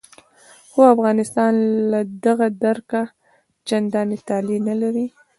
خو 0.71 0.79
افغانستان 0.95 1.53
له 1.91 1.99
دغه 2.25 2.47
درکه 2.65 3.01
چندانې 3.67 4.17
طالع 4.27 4.57
نه 4.67 4.75
لري. 4.81 5.05